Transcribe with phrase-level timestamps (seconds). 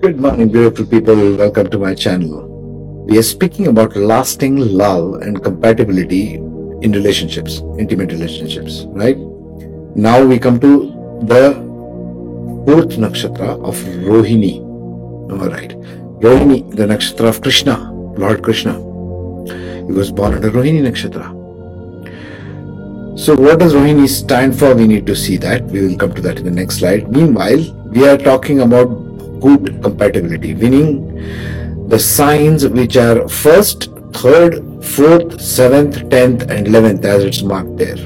[0.00, 1.16] Good morning, beautiful people.
[1.34, 3.06] Welcome to my channel.
[3.08, 9.16] We are speaking about lasting love and compatibility in relationships, intimate relationships, right?
[9.96, 10.92] Now we come to
[11.24, 11.54] the
[12.64, 13.74] fourth nakshatra of
[14.10, 14.60] Rohini.
[15.32, 15.70] All right.
[16.20, 18.74] Rohini, the nakshatra of Krishna, Lord Krishna.
[18.74, 21.26] He was born under Rohini nakshatra.
[23.18, 24.76] So, what does Rohini stand for?
[24.76, 25.64] We need to see that.
[25.64, 27.10] We will come to that in the next slide.
[27.10, 29.07] Meanwhile, we are talking about
[29.40, 37.24] good compatibility, meaning the signs which are first, third, fourth, seventh, tenth, and eleventh, as
[37.24, 37.96] it's marked there,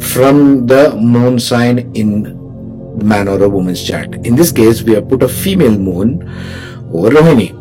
[0.00, 2.38] from the moon sign in
[3.04, 4.14] man or a woman's chart.
[4.26, 6.22] In this case, we have put a female moon
[6.92, 7.52] over Rohini.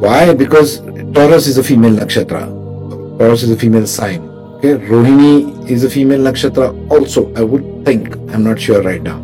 [0.00, 0.32] Why?
[0.34, 0.80] Because
[1.12, 2.46] Taurus is a female nakshatra.
[3.18, 4.22] Taurus is a female sign.
[4.56, 8.16] Okay, Rohini is a female nakshatra also, I would think.
[8.32, 9.18] I'm not sure right now.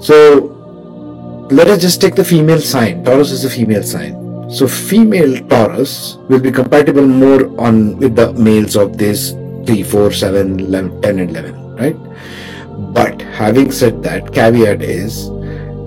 [0.00, 0.55] So
[1.50, 3.04] let us just take the female sign.
[3.04, 4.50] Taurus is a female sign.
[4.50, 9.32] So female Taurus will be compatible more on with the males of this
[9.66, 11.96] 3, 4, 7, 11, 10 and 11, right?
[12.92, 15.28] But having said that, caveat is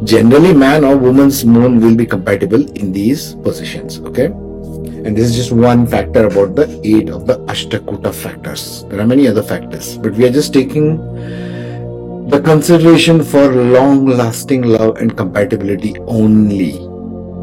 [0.03, 4.25] generally man or woman's moon will be compatible in these positions, okay?
[4.25, 8.83] And this is just one factor about the eight of the Ashtakuta factors.
[8.85, 10.99] There are many other factors, but we are just taking
[12.29, 16.75] the consideration for long lasting love and compatibility only.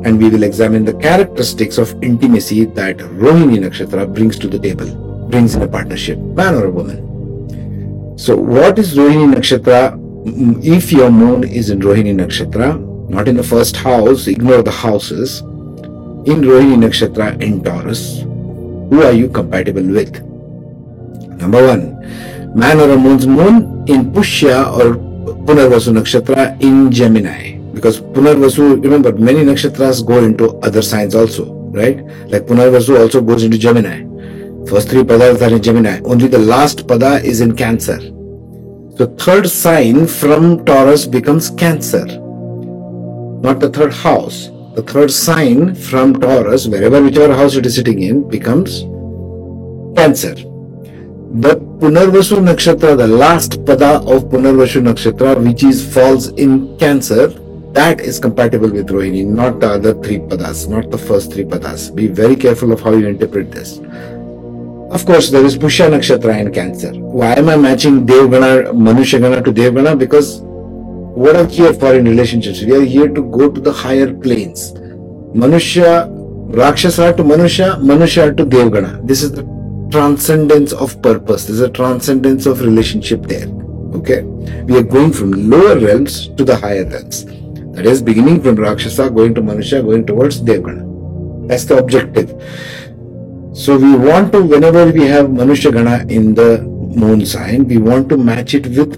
[0.05, 5.29] And we will examine the characteristics of intimacy that Rohini Nakshatra brings to the table,
[5.29, 8.17] brings in a partnership, man or a woman.
[8.17, 9.99] So, what is Rohini Nakshatra?
[10.25, 12.79] Mm, if your moon is in Rohini Nakshatra,
[13.11, 15.41] not in the first house, ignore the houses.
[15.41, 20.23] In Rohini Nakshatra in Taurus, who are you compatible with?
[21.41, 24.97] Number one, man or a moon's moon in Pushya or
[25.47, 27.59] Punarvasu nakshatra in Gemini.
[27.73, 31.99] Because Punarvasu, remember, many nakshatras go into other signs also, right?
[32.29, 34.05] Like Punarvasu also goes into Gemini.
[34.67, 36.01] First three padas are in Gemini.
[36.05, 37.99] Only the last pada is in Cancer.
[38.97, 44.49] The third sign from Taurus becomes Cancer, not the third house.
[44.75, 48.81] The third sign from Taurus, wherever whichever house it is sitting in, becomes
[49.97, 50.35] Cancer.
[51.29, 57.27] The Punarvasu Nakshatra, the last pada of Punarvasu Nakshatra, which is falls in Cancer,
[57.73, 61.95] that is compatible with Rohini, not the other three padas, not the first three padas.
[61.95, 63.79] Be very careful of how you interpret this.
[64.91, 66.93] Of course, there is Pushya Nakshatra in Cancer.
[66.93, 69.99] Why am I matching Devgana, Manushagana to Devgana?
[69.99, 72.63] Because what are here for in relationships?
[72.63, 74.73] We are here to go to the higher planes.
[75.35, 76.09] Manushya,
[76.55, 79.05] Rakshasa to Manusha, Manusha to Devgana.
[79.07, 79.56] This is the
[79.91, 81.47] transcendence of purpose.
[81.47, 83.49] There's a transcendence of relationship there.
[83.95, 84.23] Okay?
[84.23, 87.25] We are going from lower realms to the higher realms.
[87.75, 91.49] That is beginning from Rakshasa, going to Manusha, going towards Devgana.
[91.49, 92.31] That's the objective.
[93.55, 98.09] So we want to, whenever we have Manusha Gana in the moon sign, we want
[98.09, 98.97] to match it with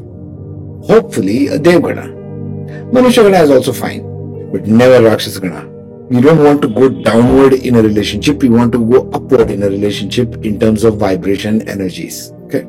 [0.85, 2.15] hopefully a Devgana.
[2.93, 4.03] Manusha Gana is also fine,
[4.53, 5.68] but never Rakshasa Gana
[6.11, 9.63] we don't want to go downward in a relationship we want to go upward in
[9.63, 12.65] a relationship in terms of vibration energies okay?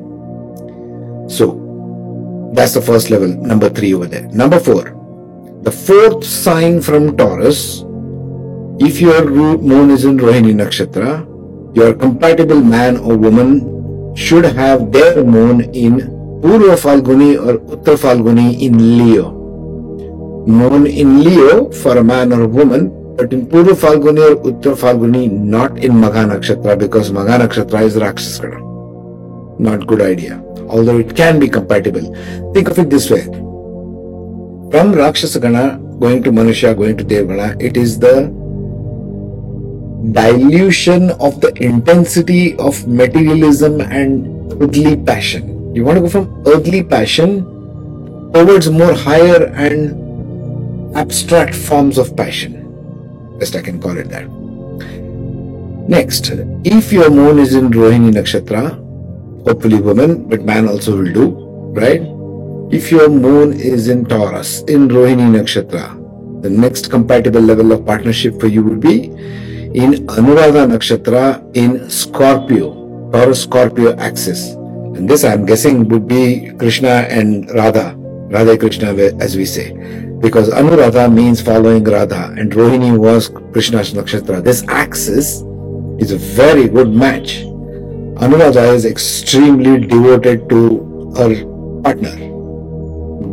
[1.28, 4.28] So that's the first level number 3 over there.
[4.28, 4.96] Number 4
[5.62, 7.84] the fourth sign from taurus
[8.78, 9.28] if your
[9.58, 11.10] moon is in rohini nakshatra
[11.74, 13.50] your compatible man or woman
[14.16, 16.00] should have their moon in
[16.42, 19.26] purva falguni or uttar falguni in leo.
[20.46, 22.90] Moon in leo for a man or a woman
[23.20, 27.96] but in Purva Falguni or Uttar Falguni, not in Magha Nakshatra because Magha Nakshatra is
[27.96, 29.60] Rakshasgana.
[29.60, 30.42] Not good idea.
[30.68, 32.14] Although it can be compatible.
[32.54, 33.24] Think of it this way.
[33.24, 38.22] From Rakshasagana going to Manusha, going to Devgana, it is the
[40.12, 45.74] dilution of the intensity of materialism and earthly passion.
[45.74, 47.44] You want to go from earthly passion
[48.32, 52.59] towards more higher and abstract forms of passion.
[53.40, 54.28] Best I can call it that.
[55.88, 56.30] Next,
[56.62, 58.76] if your moon is in Rohini Nakshatra,
[59.46, 61.28] hopefully woman, but man also will do,
[61.72, 62.02] right?
[62.70, 68.38] If your moon is in Taurus, in Rohini Nakshatra, the next compatible level of partnership
[68.38, 74.50] for you would be in Anuradha Nakshatra in Scorpio, Taurus Scorpio axis.
[74.50, 80.50] And this I'm guessing would be Krishna and Radha, Radha Krishna as we say because
[80.50, 84.44] Anuradha means following Radha and Rohini was Krishna's nakshatra.
[84.44, 85.42] This axis
[85.98, 87.40] is a very good match.
[88.20, 91.34] Anuradha is extremely devoted to her
[91.82, 92.14] partner,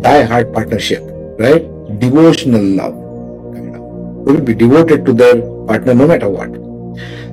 [0.02, 1.04] die hard partnership,
[1.38, 1.68] right?
[2.00, 2.96] Devotional love.
[4.26, 6.56] They will be devoted to their partner no matter what.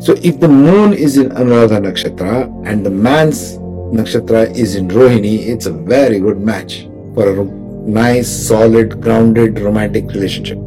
[0.03, 3.57] So if the moon is in Anuradha Nakshatra and the man's
[3.95, 10.07] Nakshatra is in Rohini, it's a very good match for a nice, solid, grounded, romantic
[10.07, 10.59] relationship.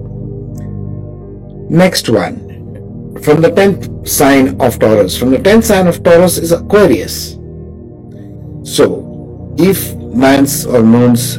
[1.69, 2.45] Next one.
[3.21, 5.17] From the 10th sign of Taurus.
[5.17, 7.33] From the 10th sign of Taurus is Aquarius.
[8.63, 11.37] So, if man's or moon's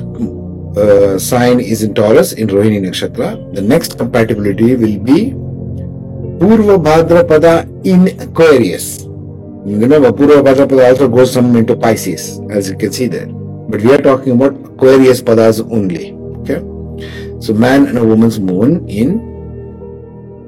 [0.76, 5.32] uh, sign is in Taurus in Rohini Nakshatra, the next compatibility will be
[6.38, 9.02] Purva Bhadrapada in Aquarius.
[9.04, 13.37] Remember, Purva Bhadrapada also goes some into Pisces, as you can see there.
[13.68, 16.12] But we are talking about Aquarius Padas only.
[16.40, 16.60] Okay?
[17.40, 19.20] So, man and a woman's moon in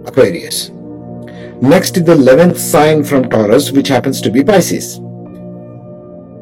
[0.06, 0.70] Aquarius.
[1.60, 4.96] Next is the 11th sign from Taurus, which happens to be Pisces.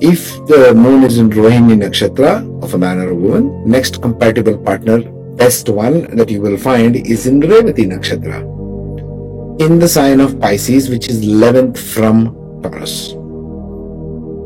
[0.00, 4.56] If the moon is in Rohini Nakshatra of a man or a woman, next compatible
[4.56, 5.02] partner,
[5.34, 8.40] best one that you will find is in Revati Nakshatra,
[9.60, 13.17] in the sign of Pisces, which is 11th from Taurus.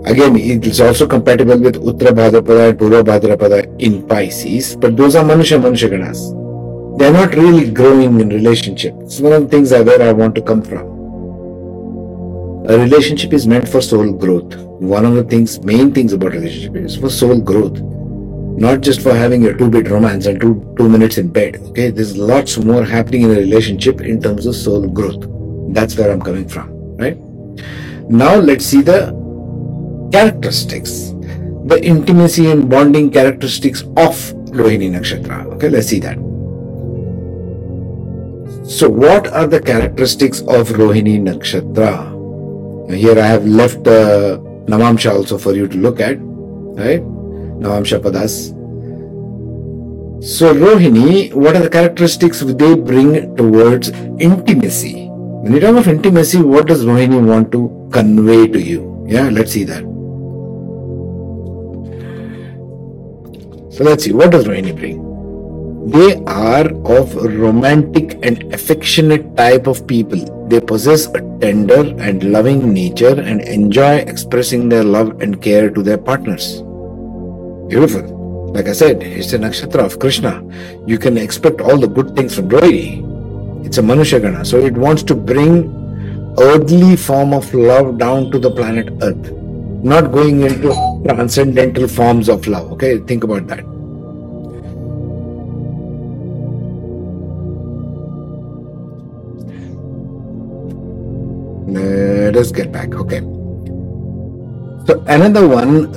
[0.04, 5.14] Again, it is also compatible with Uttara Bhadrapada and Purva Bhadrapada in Pisces, but those
[5.14, 6.98] are Manusha Manusha Ganas.
[6.98, 8.94] They are not really growing in relationship.
[9.00, 10.88] It's one of the things where I want to come from.
[12.68, 14.56] A relationship is meant for soul growth.
[14.80, 19.14] One of the things, main things about relationship is for soul growth, not just for
[19.14, 21.56] having a two-bit romance and two two minutes in bed.
[21.70, 25.26] Okay, there's lots more happening in a relationship in terms of soul growth.
[25.72, 27.16] That's where I'm coming from, right?
[28.10, 29.21] Now let's see the
[30.12, 31.12] characteristics,
[31.64, 34.14] the intimacy and bonding characteristics of
[34.52, 35.46] Rohini Nakshatra.
[35.54, 36.18] Okay, let's see that.
[38.68, 42.10] So, what are the characteristics of Rohini Nakshatra?
[42.94, 47.02] Here I have left uh, Navamsha also for you to look at, right?
[47.02, 48.52] Navamsha Padas.
[50.22, 53.88] So, Rohini, what are the characteristics they bring towards
[54.20, 55.06] intimacy?
[55.08, 59.04] When you talk of intimacy, what does Rohini want to convey to you?
[59.08, 59.91] Yeah, let's see that.
[63.72, 65.00] So, let's see, what does Rohini bring?
[65.90, 70.46] They are of romantic and affectionate type of people.
[70.46, 75.82] They possess a tender and loving nature and enjoy expressing their love and care to
[75.82, 76.60] their partners.
[77.68, 78.52] Beautiful.
[78.52, 80.44] Like I said, it's a nakshatra of Krishna.
[80.86, 83.64] You can expect all the good things from Rohini.
[83.64, 84.46] It's a Manushagana.
[84.46, 89.41] So it wants to bring earthly form of love down to the planet Earth.
[89.82, 92.70] Not going into transcendental forms of love.
[92.72, 93.64] Okay, think about that.
[101.66, 102.94] Let us get back.
[102.94, 103.20] Okay.
[104.86, 105.88] So another one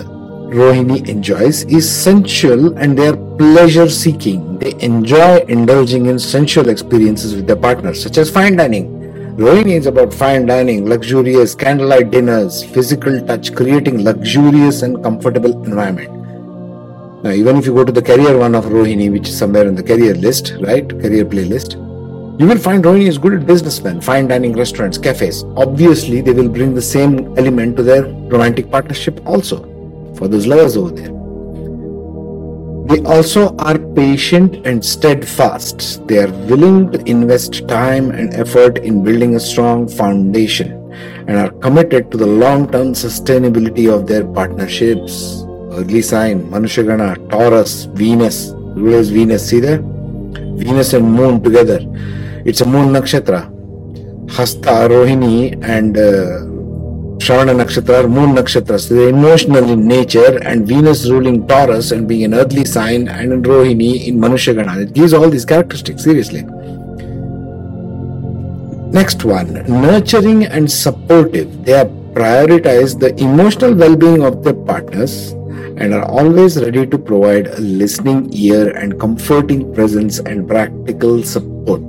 [0.50, 4.58] Rohini enjoys is sensual and they are pleasure seeking.
[4.60, 8.95] They enjoy indulging in sensual experiences with their partners, such as fine dining.
[9.38, 16.10] Rohini is about fine dining, luxurious candlelight dinners, physical touch, creating luxurious and comfortable environment.
[17.22, 19.76] Now, even if you go to the career one of Rohini, which is somewhere in
[19.76, 20.88] the career list, right?
[20.88, 21.74] Career playlist,
[22.40, 25.44] you will find Rohini is good at businessmen, fine dining restaurants, cafes.
[25.58, 29.64] Obviously, they will bring the same element to their romantic partnership also
[30.16, 31.15] for those lovers over there.
[32.86, 36.08] They also are patient and steadfast.
[36.08, 40.72] They are willing to invest time and effort in building a strong foundation
[41.28, 45.44] and are committed to the long term sustainability of their partnerships.
[45.74, 48.52] Early sign Manushagana, Taurus, Venus.
[48.76, 49.50] Who is Venus?
[49.50, 49.82] See there?
[49.82, 51.80] Venus and Moon together.
[52.46, 53.52] It's a moon nakshatra.
[54.30, 56.46] Hasta, Rohini, and uh,
[57.18, 58.80] Shravana nakshatra moon nakshatra.
[58.80, 63.34] So they're emotional in nature, and Venus ruling Taurus and being an earthly sign, and
[63.34, 64.82] in Rohini in Manushagana.
[64.82, 66.44] It gives all these characteristics, seriously.
[68.92, 71.66] Next one nurturing and supportive.
[71.66, 75.32] They are prioritize the emotional well being of their partners
[75.78, 81.86] and are always ready to provide a listening ear and comforting presence and practical support.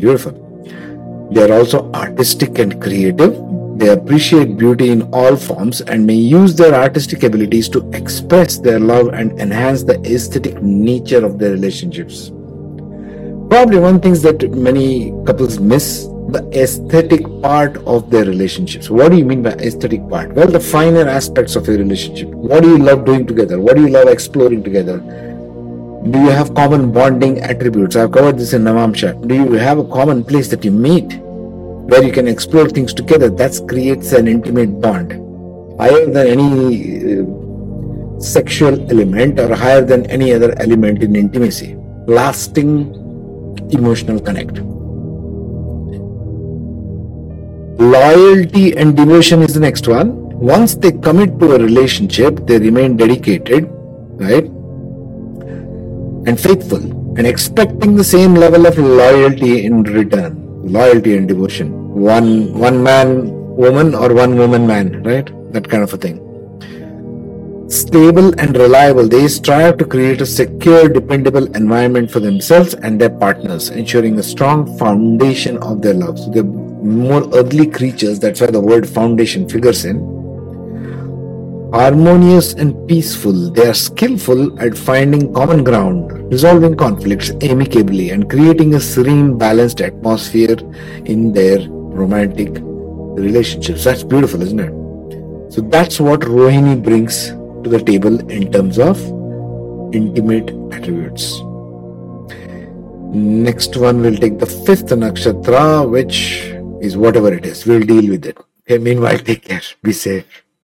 [0.00, 0.32] Beautiful.
[1.30, 3.36] They are also artistic and creative.
[3.78, 8.80] They appreciate beauty in all forms and may use their artistic abilities to express their
[8.80, 12.30] love and enhance the aesthetic nature of their relationships.
[13.50, 18.90] Probably one thing that many couples miss the aesthetic part of their relationships.
[18.90, 20.32] What do you mean by aesthetic part?
[20.32, 22.30] Well, the finer aspects of your relationship.
[22.30, 23.60] What do you love doing together?
[23.60, 24.98] What do you love exploring together?
[26.10, 27.94] Do you have common bonding attributes?
[27.94, 29.28] I've covered this in Navamsha.
[29.28, 31.20] Do you have a common place that you meet
[31.88, 33.30] where you can explore things together?
[33.30, 35.12] That creates an intimate bond
[35.80, 41.76] higher than any uh, sexual element or higher than any other element in intimacy.
[42.06, 42.94] Lasting
[43.70, 44.58] emotional connect.
[47.80, 50.10] Loyalty and devotion is the next one.
[50.38, 53.68] Once they commit to a relationship, they remain dedicated,
[54.26, 54.44] right?
[56.28, 56.82] And faithful
[57.16, 60.44] and expecting the same level of loyalty in return.
[60.64, 61.77] Loyalty and devotion.
[61.98, 65.28] One one man woman or one woman man, right?
[65.52, 66.24] That kind of a thing
[67.68, 73.10] stable and reliable, they strive to create a secure, dependable environment for themselves and their
[73.10, 76.18] partners, ensuring a strong foundation of their love.
[76.18, 79.98] So they're more earthly creatures, that's why the word foundation figures in.
[81.72, 88.74] Harmonious and peaceful, they are skillful at finding common ground, resolving conflicts amicably, and creating
[88.74, 90.56] a serene, balanced atmosphere
[91.04, 91.58] in their
[91.98, 92.50] romantic
[93.18, 93.84] relationships.
[93.84, 94.72] That's beautiful, isn't it?
[95.52, 97.28] So that's what Rohini brings
[97.62, 98.98] to the table in terms of
[99.94, 101.40] intimate attributes.
[103.10, 107.64] Next one, we'll take the fifth nakshatra, which is whatever it is.
[107.66, 108.36] We'll deal with it.
[108.62, 109.62] Okay, meanwhile, take care.
[109.82, 110.26] Be safe.